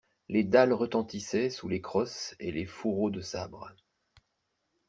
Les 0.29 0.43
dalles 0.43 0.73
retentissaient 0.73 1.51
sous 1.51 1.67
les 1.67 1.79
crosses 1.79 2.33
et 2.39 2.51
les 2.51 2.65
fourreaux 2.65 3.11
de 3.11 3.21
sabres. 3.21 3.71